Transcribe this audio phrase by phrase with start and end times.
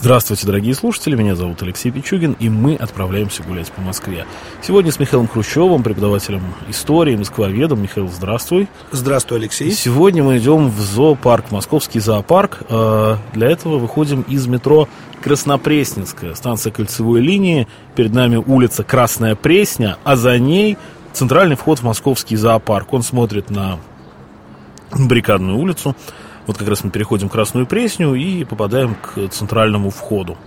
[0.00, 4.26] Здравствуйте, дорогие слушатели, меня зовут Алексей Пичугин, и мы отправляемся гулять по Москве.
[4.62, 7.82] Сегодня с Михаилом Хрущевым, преподавателем истории, москвоведом.
[7.82, 8.68] Михаил, здравствуй.
[8.92, 9.72] Здравствуй, Алексей.
[9.72, 12.60] Сегодня мы идем в зоопарк, московский зоопарк.
[12.68, 14.88] Э, для этого выходим из метро
[15.20, 17.66] Краснопресненская, станция кольцевой линии.
[17.96, 20.78] Перед нами улица Красная Пресня, а за ней
[21.12, 22.92] центральный вход в московский зоопарк.
[22.92, 23.80] Он смотрит на
[24.96, 25.96] Баррикадную улицу.
[26.48, 30.38] Вот как раз мы переходим Красную Пресню и попадаем к центральному входу.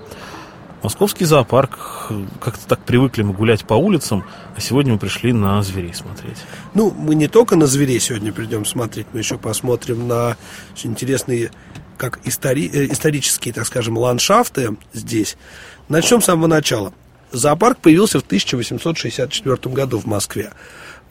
[0.82, 5.94] Московский зоопарк, как-то так привыкли мы гулять по улицам, а сегодня мы пришли на зверей
[5.94, 6.38] смотреть.
[6.74, 10.38] Ну, мы не только на зверей сегодня придем смотреть, мы еще посмотрим на
[10.74, 11.52] очень интересные,
[11.98, 15.38] как истори- э, исторические, так скажем, ландшафты здесь.
[15.88, 16.94] Начнем с самого начала.
[17.32, 20.52] Зоопарк появился в 1864 году в Москве.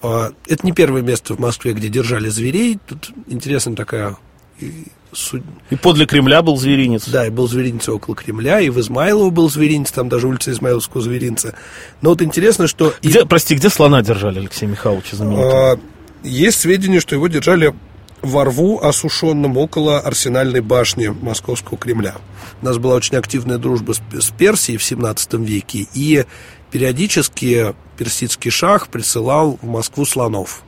[0.03, 2.81] А, это не первое место в Москве, где держали зверей.
[2.89, 4.17] Тут интересная такая
[4.61, 5.43] и, суд...
[5.71, 7.09] и подле Кремля был зверинец.
[7.09, 11.03] Да, и был зверинец около Кремля, и в Измайлово был зверинец, там даже улица Измайловского
[11.03, 11.55] зверинца.
[12.01, 12.95] Но вот интересно, что...
[13.03, 13.25] Где, и...
[13.25, 15.51] Прости, где слона держали Алексей Михайлович знаменитый?
[15.51, 15.79] А,
[16.23, 17.75] есть сведения, что его держали
[18.23, 22.17] во рву, осушенном около арсенальной башни Московского Кремля.
[22.61, 26.25] У нас была очень активная дружба с, с Персией в 17 веке, и
[26.71, 30.63] периодически персидский шах присылал в Москву слонов.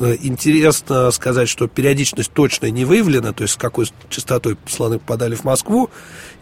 [0.00, 5.34] Э, интересно сказать, что периодичность точно не выявлена, то есть с какой частотой слоны попадали
[5.34, 5.90] в Москву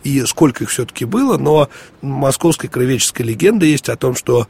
[0.04, 1.68] и сколько их все-таки было, но
[2.00, 4.46] московская кровеческая легенда есть о том, что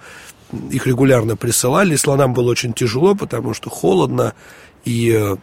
[0.70, 4.34] их регулярно присылали, и слонам было очень тяжело, потому что холодно
[4.84, 5.36] и э,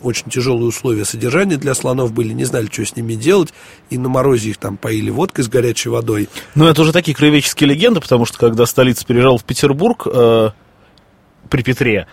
[0.00, 3.52] очень тяжелые условия содержания для слонов были, не знали, что с ними делать,
[3.90, 6.30] и на морозе их там поили водкой с горячей водой.
[6.54, 10.50] Ну, это уже такие краеведческие легенды, потому что когда столица переезжала в Петербург э,
[11.50, 12.06] при Петре,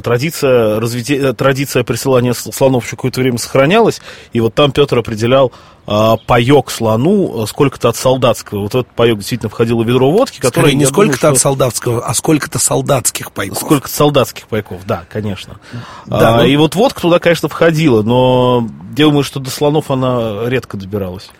[0.00, 4.00] традиция, развития, э, традиция присылания слонов еще какое-то время сохранялась,
[4.32, 5.52] и вот там Петр определял
[5.88, 8.62] а, паек слону э, сколько-то от солдатского.
[8.62, 10.74] Вот этот паек действительно входило в ведро водки, которое...
[10.74, 11.28] не сколько-то что...
[11.28, 13.58] от солдатского, а сколько-то солдатских пайков.
[13.58, 15.60] Сколько-то солдатских пайков, да, конечно.
[16.06, 16.44] Да, а, ну...
[16.44, 21.30] И вот водка туда, конечно, входила, но я думаю, что до слонов она редко добиралась.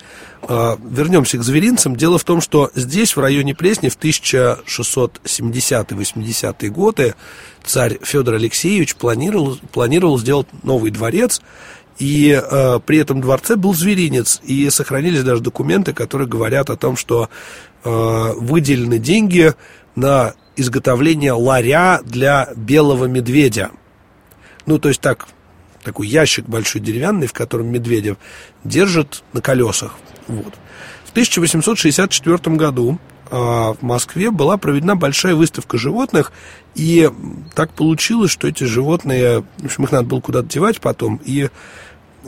[0.43, 1.97] А, вернемся к зверинцам.
[1.97, 7.15] Дело в том, что здесь, в районе Плесни, в 1670-80-е годы
[7.65, 11.41] царь Федор Алексеевич планировал, планировал сделать новый дворец,
[11.99, 16.97] и э, при этом дворце был зверинец, и сохранились даже документы, которые говорят о том,
[16.97, 17.29] что
[17.85, 19.55] э, выделены деньги
[19.95, 23.71] на изготовление ларя для белого медведя.
[24.67, 25.27] Ну, то есть так,
[25.87, 28.17] такой ящик большой деревянный, в котором медведя
[28.65, 29.95] держат на колесах.
[30.27, 30.53] Вот.
[31.05, 32.99] В 1864 году
[33.31, 36.33] а, в Москве была проведена большая выставка животных,
[36.75, 37.09] и
[37.55, 41.49] так получилось, что эти животные, в общем, их надо было куда-то девать потом, и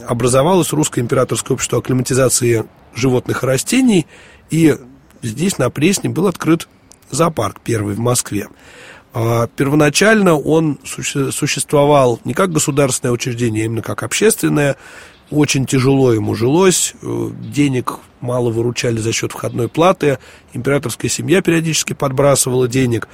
[0.07, 2.65] образовалось Русское императорское общество акклиматизации
[2.95, 4.07] животных и растений,
[4.51, 4.77] и
[5.21, 6.69] здесь, на Пресне, был открыт
[7.11, 8.47] зоопарк первый в Москве.
[9.21, 14.77] А, первоначально он существовал не как государственное учреждение, а именно как общественное.
[15.33, 20.21] Очень тяжело ему жилось, э, денег мало выручали за счет входной платы,
[20.53, 23.09] императорская семья периодически подбрасывала денег,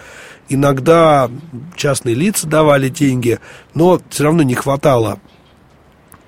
[0.50, 1.30] иногда
[1.74, 3.40] частные лица давали деньги,
[3.72, 5.20] но все равно не хватало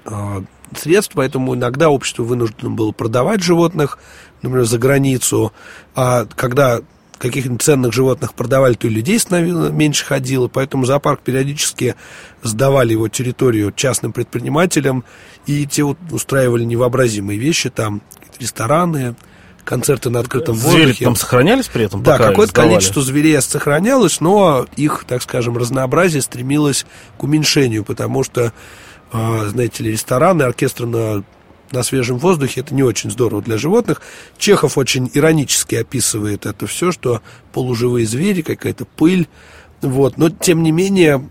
[0.07, 0.43] э,
[0.75, 3.99] средств, поэтому иногда общество вынуждено было продавать животных,
[4.41, 5.53] например, за границу,
[5.95, 6.81] а когда
[7.19, 11.95] каких-нибудь ценных животных продавали, то и людей становилось меньше ходило, поэтому зоопарк периодически
[12.43, 15.05] сдавали его территорию частным предпринимателям,
[15.47, 18.03] и те вот устраивали невообразимые вещи, там
[18.39, 19.17] рестораны,
[19.65, 21.05] концерты на открытом Звери воздухе.
[21.05, 22.03] там сохранялись при этом?
[22.03, 26.87] Да, какое-то количество зверей сохранялось, но их, так скажем, разнообразие стремилось
[27.19, 28.53] к уменьшению, потому что,
[29.13, 31.25] а, знаете ли, рестораны, оркестры на
[31.77, 34.01] на свежем воздухе, это не очень здорово для животных.
[34.39, 37.21] Чехов очень иронически описывает это все, что
[37.53, 39.29] полуживые звери, какая-то пыль.
[39.83, 40.17] Вот.
[40.17, 41.29] Но, тем не менее,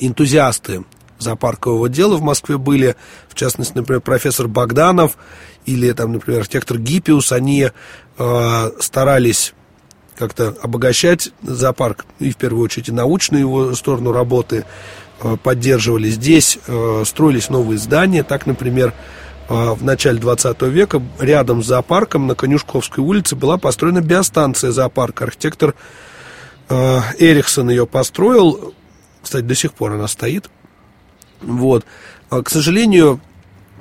[0.00, 0.84] энтузиасты
[1.18, 2.96] зоопаркового дела в Москве были,
[3.28, 5.16] в частности, например, профессор Богданов
[5.66, 7.70] или, там, например, архитектор Гиппиус, они
[8.18, 9.54] э, старались
[10.16, 14.64] как-то обогащать зоопарк, и в первую очередь научную его сторону работы,
[15.42, 16.08] поддерживали.
[16.08, 18.22] Здесь э, строились новые здания.
[18.22, 18.92] Так, например,
[19.48, 25.24] э, в начале 20 века рядом с зоопарком на Конюшковской улице была построена биостанция зоопарка.
[25.24, 25.74] Архитектор
[26.68, 28.74] Эриксон ее построил.
[29.22, 30.48] Кстати, до сих пор она стоит.
[31.42, 31.84] Вот.
[32.30, 33.20] К сожалению,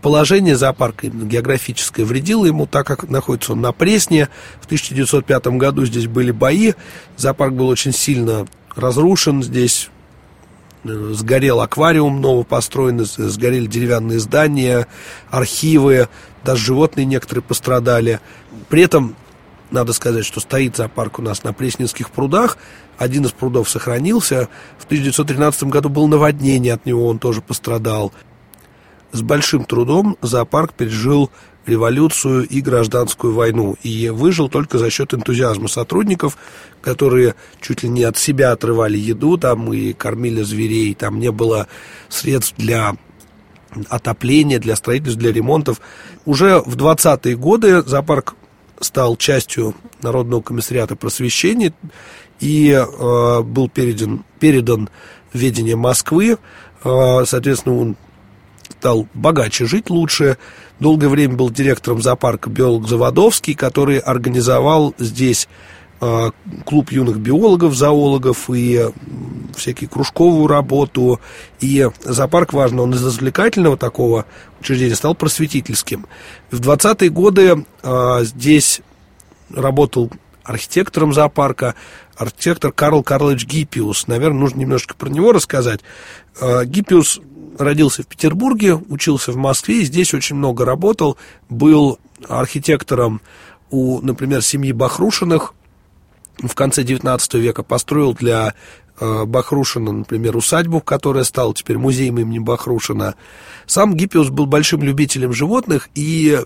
[0.03, 4.27] положение зоопарка именно географическое вредило ему, так как находится он на Пресне.
[4.61, 6.73] В 1905 году здесь были бои,
[7.17, 8.45] зоопарк был очень сильно
[8.75, 9.92] разрушен, здесь э,
[10.83, 14.87] сгорел аквариум новопостроенный, сгорели деревянные здания,
[15.29, 16.09] архивы,
[16.43, 18.19] даже животные некоторые пострадали.
[18.69, 19.15] При этом
[19.71, 22.57] надо сказать, что стоит зоопарк у нас на Пресненских прудах.
[22.97, 24.49] Один из прудов сохранился.
[24.77, 28.13] В 1913 году было наводнение, от него он тоже пострадал.
[29.11, 31.31] С большим трудом зоопарк пережил
[31.65, 36.37] революцию и гражданскую войну и выжил только за счет энтузиазма сотрудников,
[36.81, 41.67] которые чуть ли не от себя отрывали еду там и кормили зверей, там не было
[42.09, 42.95] средств для
[43.89, 45.81] отопления, для строительства, для ремонтов.
[46.25, 48.35] Уже в 20-е годы зоопарк
[48.79, 51.73] стал частью Народного комиссариата просвещения
[52.39, 54.89] и э, был передан, передан
[55.31, 56.37] ведение Москвы.
[56.83, 57.95] Э, соответственно, он
[58.79, 60.37] стал богаче жить лучше.
[60.79, 65.47] Долгое время был директором зоопарка биолог Заводовский, который организовал здесь
[66.01, 66.31] э,
[66.65, 68.89] клуб юных биологов, зоологов и
[69.55, 71.19] всякие кружковую работу.
[71.59, 74.25] И зоопарк важно, он из развлекательного такого
[74.59, 76.05] учреждения стал просветительским.
[76.51, 78.81] В 20-е годы э, здесь
[79.49, 80.11] работал
[80.43, 81.75] архитектором зоопарка,
[82.15, 84.07] архитектор Карл Карлович Гиппиус.
[84.07, 85.81] Наверное, нужно немножко про него рассказать.
[86.39, 87.21] Э, Гиппиус
[87.57, 91.17] родился в Петербурге, учился в Москве, здесь очень много работал,
[91.49, 93.21] был архитектором
[93.69, 95.53] у, например, семьи Бахрушиных,
[96.39, 98.53] в конце XIX века построил для
[98.99, 103.15] э, Бахрушина, например, усадьбу, которая стала теперь музеем имени Бахрушина.
[103.65, 106.39] Сам Гиппиус был большим любителем животных и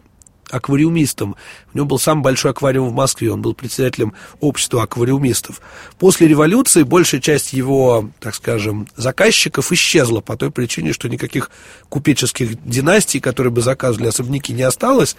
[0.50, 1.36] аквариумистом.
[1.74, 5.62] У него был самый большой аквариум в Москве, он был председателем общества аквариумистов.
[6.00, 11.52] После революции большая часть его, так скажем, заказчиков исчезла по той причине, что никаких
[11.90, 15.16] купеческих династий, которые бы заказывали особняки, не осталось.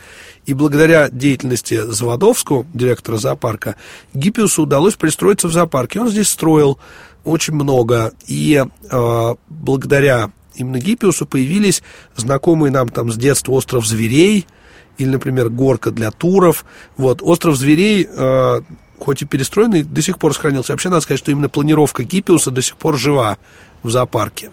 [0.47, 3.77] И благодаря деятельности Заводовского, директора зоопарка,
[4.15, 6.01] Гиппиусу удалось пристроиться в зоопарке.
[6.01, 6.79] Он здесь строил
[7.25, 8.13] очень много.
[8.27, 11.83] И э, благодаря именно Гиппиусу появились
[12.17, 14.47] знакомые нам там с детства остров зверей–
[14.99, 16.65] или, например, горка для туров.
[16.97, 18.61] Вот, остров зверей, э,
[18.99, 20.73] хоть и перестроенный, до сих пор сохранился.
[20.73, 23.39] Вообще, надо сказать, что именно планировка Гиппиуса до сих пор жива
[23.83, 24.51] в зоопарке.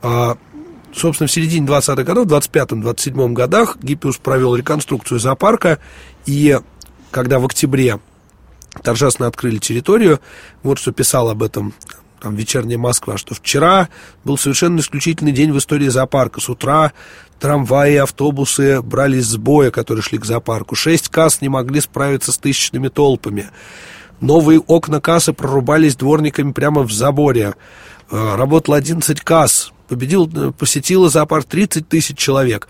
[0.00, 0.36] А,
[0.94, 5.78] собственно, в середине 20-х годов, в 25-27 годах Гиппиус провел реконструкцию зоопарка,
[6.26, 6.58] и
[7.10, 7.98] когда в октябре
[8.82, 10.20] торжественно открыли территорию,
[10.62, 11.74] вот что писал об этом
[12.24, 13.90] там, «Вечерняя Москва», что вчера
[14.24, 16.40] был совершенно исключительный день в истории зоопарка.
[16.40, 16.94] С утра
[17.38, 20.74] трамваи и автобусы брались с боя, которые шли к зоопарку.
[20.74, 23.50] Шесть касс не могли справиться с тысячными толпами.
[24.22, 27.56] Новые окна кассы прорубались дворниками прямо в заборе.
[28.10, 29.72] Э, работало 11 касс.
[29.88, 32.68] Победил, э, посетило зоопарк 30 тысяч человек.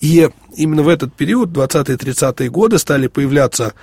[0.00, 3.74] И именно в этот период, 20-30-е годы, стали появляться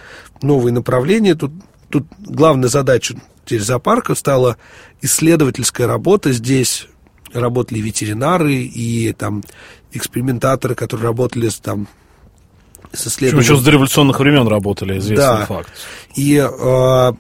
[0.42, 1.36] новые направления.
[1.36, 1.52] Тут,
[1.92, 3.18] тут главная задача
[3.52, 4.56] теперь зоопарка стала
[5.02, 6.32] исследовательская работа.
[6.32, 6.88] Здесь
[7.34, 9.44] работали ветеринары и там
[9.92, 11.88] экспериментаторы, которые работали с, там,
[12.94, 13.44] с исследованием.
[13.44, 15.46] еще с дореволюционных времен работали, известный да.
[15.46, 15.70] факт.
[16.16, 17.12] И э,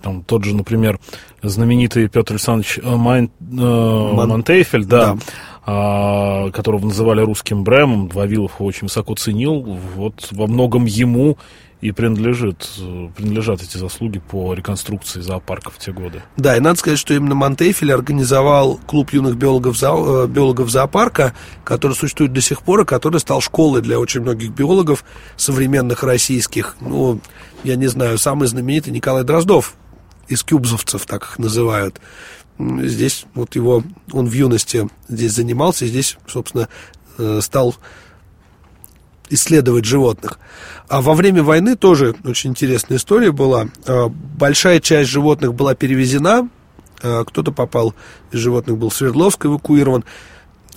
[0.00, 1.00] там тот же, например,
[1.42, 4.28] знаменитый Петр Александрович э, Майн, э, Ман...
[4.28, 5.18] Мантейфель, да, да.
[5.66, 9.60] А, которого называли русским Брэмом, Вавилов его очень высоко ценил,
[9.96, 11.36] вот во многом ему
[11.80, 12.68] и принадлежит,
[13.16, 16.22] принадлежат эти заслуги по реконструкции зоопарка в те годы.
[16.36, 21.34] Да, и надо сказать, что именно Мантейфель организовал клуб юных биологов, зо, э, биологов зоопарка,
[21.64, 25.04] который существует до сих пор, и который стал школой для очень многих биологов
[25.36, 26.76] современных российских.
[26.80, 27.20] Ну,
[27.62, 29.74] я не знаю, самый знаменитый Николай Дроздов
[30.26, 32.00] из кюбзовцев, так их называют.
[32.58, 36.68] Здесь вот его, он в юности здесь занимался, и здесь, собственно,
[37.18, 37.76] э, стал
[39.30, 40.38] исследовать животных.
[40.88, 43.68] А во время войны тоже очень интересная история была.
[43.86, 46.48] А, большая часть животных была перевезена,
[47.02, 47.94] а, кто-то попал
[48.32, 50.04] из животных, был в Свердловск эвакуирован.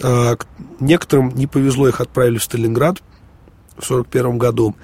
[0.02, 0.38] А,
[0.80, 2.98] некоторым не повезло, их отправили в Сталинград
[3.78, 4.76] в 1941 году.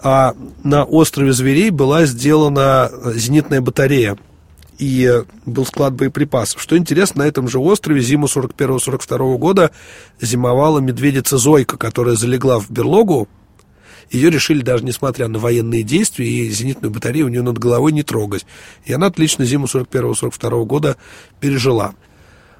[0.00, 4.16] А на острове Зверей была сделана зенитная батарея
[4.78, 6.62] и был склад боеприпасов.
[6.62, 9.70] Что интересно, на этом же острове зиму 41-42 года
[10.20, 13.28] зимовала медведица Зойка, которая залегла в берлогу.
[14.10, 18.02] Ее решили даже несмотря на военные действия и зенитную батарею у нее над головой не
[18.02, 18.46] трогать.
[18.84, 20.96] И она отлично зиму 41-42 года
[21.40, 21.94] пережила.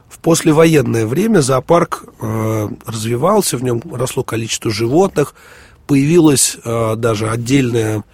[0.09, 5.35] В послевоенное время зоопарк э, развивался, в нем росло количество животных,
[5.87, 8.05] появилась э, даже отдельная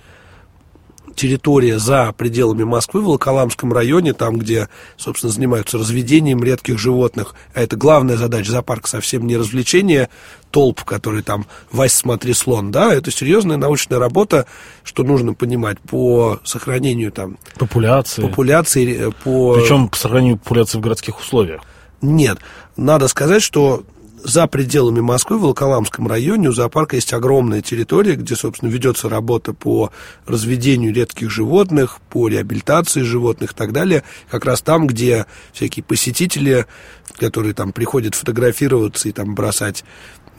[1.14, 7.34] территория за пределами Москвы, в Волоколамском районе, там, где, собственно, занимаются разведением редких животных.
[7.54, 10.08] А это главная задача зоопарка, совсем не развлечение
[10.50, 14.46] толп, которые там «Вась, смотри, слон», да, это серьезная научная работа,
[14.84, 17.38] что нужно понимать по сохранению там...
[17.58, 18.22] Популяции.
[18.22, 19.54] Популяции, э, по...
[19.54, 21.62] Причем по сохранению популяции в городских условиях.
[22.00, 22.38] Нет,
[22.76, 23.82] надо сказать, что
[24.24, 29.52] за пределами Москвы, в Волоколамском районе, у зоопарка есть огромная территория, где, собственно, ведется работа
[29.52, 29.92] по
[30.26, 34.02] разведению редких животных, по реабилитации животных и так далее.
[34.30, 36.66] Как раз там, где всякие посетители,
[37.18, 39.84] которые там приходят фотографироваться и там бросать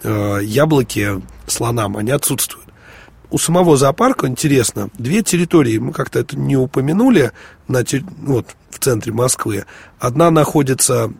[0.04, 2.65] э, яблоки слонам, они отсутствуют.
[3.30, 7.32] У самого зоопарка, интересно, две территории, мы как-то это не упомянули,
[7.68, 7.84] на,
[8.22, 9.65] вот, в центре Москвы.
[10.00, 11.12] Одна находится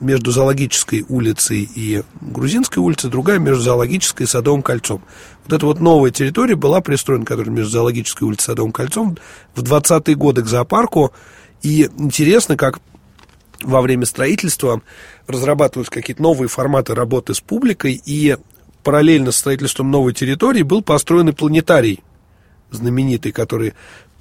[0.00, 5.02] между Зоологической улицей и Грузинской улицей, другая между Зоологической и Садовым кольцом.
[5.44, 9.16] Вот эта вот новая территория была пристроена, которая между Зоологической улицей и Садовым кольцом,
[9.54, 11.12] в 20-е годы к зоопарку.
[11.62, 12.80] И интересно, как
[13.62, 14.82] во время строительства
[15.26, 18.36] разрабатываются какие-то новые форматы работы с публикой, и
[18.82, 22.02] параллельно с строительством новой территории был построен и планетарий
[22.70, 23.74] знаменитый, который Э,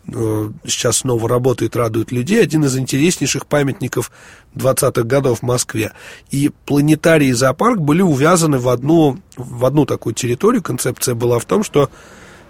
[0.08, 4.12] сейчас снова работает, радует людей, один из интереснейших памятников
[4.56, 5.92] 20-х годов в Москве.
[6.32, 10.64] И планетарий и зоопарк были увязаны в одну, в одну такую территорию.
[10.64, 11.90] Концепция была в том, что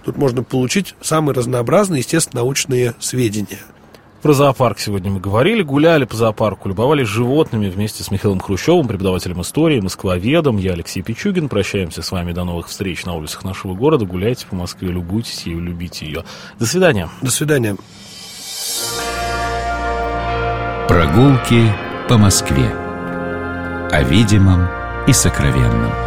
[0.05, 3.59] тут можно получить самые разнообразные, естественно, научные сведения–
[4.21, 9.41] про зоопарк сегодня мы говорили, гуляли по зоопарку, любовались животными вместе с Михаилом Хрущевым, преподавателем
[9.41, 10.57] истории, москвоведом.
[10.57, 11.49] Я Алексей Пичугин.
[11.49, 14.05] Прощаемся с вами до новых встреч на улицах нашего города.
[14.05, 16.23] Гуляйте по Москве, любуйтесь ею, любите ее.
[16.59, 17.09] До свидания.
[17.21, 17.77] До свидания.
[20.87, 21.71] Прогулки
[22.07, 22.69] по Москве.
[23.91, 24.67] О видимом
[25.07, 26.06] и сокровенном.